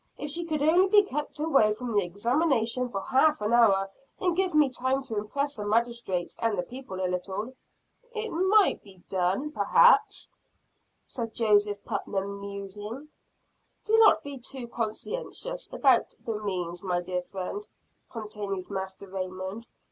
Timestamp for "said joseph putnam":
11.05-12.41